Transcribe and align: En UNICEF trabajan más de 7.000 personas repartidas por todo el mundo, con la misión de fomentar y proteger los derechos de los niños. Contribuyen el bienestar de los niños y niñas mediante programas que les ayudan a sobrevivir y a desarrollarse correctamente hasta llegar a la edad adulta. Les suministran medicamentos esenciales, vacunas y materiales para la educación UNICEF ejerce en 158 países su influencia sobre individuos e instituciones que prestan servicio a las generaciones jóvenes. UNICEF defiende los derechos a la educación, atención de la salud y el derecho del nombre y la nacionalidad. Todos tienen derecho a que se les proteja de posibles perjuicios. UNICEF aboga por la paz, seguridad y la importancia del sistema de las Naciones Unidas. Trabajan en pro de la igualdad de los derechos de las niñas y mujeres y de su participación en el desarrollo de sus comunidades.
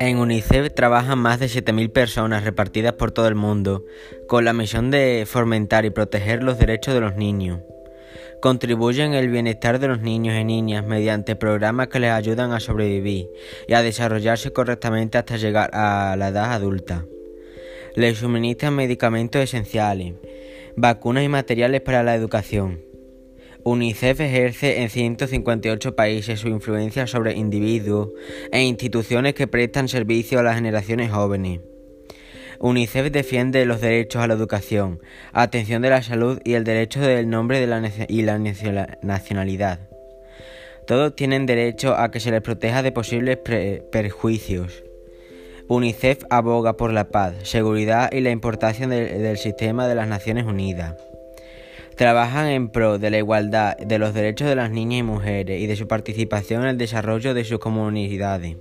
En 0.00 0.18
UNICEF 0.18 0.74
trabajan 0.74 1.18
más 1.18 1.38
de 1.38 1.46
7.000 1.46 1.92
personas 1.92 2.44
repartidas 2.44 2.94
por 2.94 3.12
todo 3.12 3.28
el 3.28 3.34
mundo, 3.34 3.84
con 4.26 4.44
la 4.44 4.52
misión 4.52 4.90
de 4.90 5.24
fomentar 5.26 5.84
y 5.84 5.90
proteger 5.90 6.42
los 6.42 6.58
derechos 6.58 6.92
de 6.94 7.00
los 7.00 7.16
niños. 7.16 7.60
Contribuyen 8.40 9.14
el 9.14 9.28
bienestar 9.28 9.78
de 9.78 9.88
los 9.88 10.00
niños 10.00 10.34
y 10.34 10.44
niñas 10.44 10.84
mediante 10.84 11.36
programas 11.36 11.88
que 11.88 12.00
les 12.00 12.10
ayudan 12.10 12.52
a 12.52 12.60
sobrevivir 12.60 13.28
y 13.68 13.74
a 13.74 13.82
desarrollarse 13.82 14.52
correctamente 14.52 15.18
hasta 15.18 15.36
llegar 15.36 15.70
a 15.72 16.16
la 16.16 16.28
edad 16.28 16.52
adulta. 16.52 17.06
Les 17.94 18.18
suministran 18.18 18.74
medicamentos 18.74 19.40
esenciales, 19.40 20.14
vacunas 20.76 21.22
y 21.22 21.28
materiales 21.28 21.80
para 21.80 22.02
la 22.02 22.16
educación 22.16 22.91
UNICEF 23.64 24.20
ejerce 24.20 24.82
en 24.82 24.90
158 24.90 25.94
países 25.94 26.40
su 26.40 26.48
influencia 26.48 27.06
sobre 27.06 27.34
individuos 27.34 28.08
e 28.50 28.62
instituciones 28.62 29.34
que 29.34 29.46
prestan 29.46 29.86
servicio 29.86 30.40
a 30.40 30.42
las 30.42 30.56
generaciones 30.56 31.12
jóvenes. 31.12 31.60
UNICEF 32.58 33.12
defiende 33.12 33.64
los 33.64 33.80
derechos 33.80 34.22
a 34.22 34.26
la 34.26 34.34
educación, 34.34 35.00
atención 35.32 35.80
de 35.82 35.90
la 35.90 36.02
salud 36.02 36.40
y 36.44 36.54
el 36.54 36.64
derecho 36.64 37.00
del 37.00 37.30
nombre 37.30 37.62
y 38.08 38.22
la 38.22 38.38
nacionalidad. 39.02 39.88
Todos 40.86 41.14
tienen 41.14 41.46
derecho 41.46 41.94
a 41.96 42.10
que 42.10 42.18
se 42.18 42.32
les 42.32 42.42
proteja 42.42 42.82
de 42.82 42.90
posibles 42.90 43.38
perjuicios. 43.92 44.82
UNICEF 45.68 46.24
aboga 46.30 46.76
por 46.76 46.92
la 46.92 47.10
paz, 47.10 47.34
seguridad 47.44 48.10
y 48.12 48.20
la 48.20 48.30
importancia 48.30 48.88
del 48.88 49.38
sistema 49.38 49.86
de 49.86 49.94
las 49.94 50.08
Naciones 50.08 50.46
Unidas. 50.46 50.96
Trabajan 51.96 52.48
en 52.48 52.68
pro 52.68 52.98
de 52.98 53.10
la 53.10 53.18
igualdad 53.18 53.76
de 53.76 53.98
los 53.98 54.14
derechos 54.14 54.48
de 54.48 54.56
las 54.56 54.70
niñas 54.70 55.00
y 55.00 55.02
mujeres 55.02 55.60
y 55.60 55.66
de 55.66 55.76
su 55.76 55.86
participación 55.86 56.62
en 56.62 56.68
el 56.68 56.78
desarrollo 56.78 57.34
de 57.34 57.44
sus 57.44 57.58
comunidades. 57.58 58.56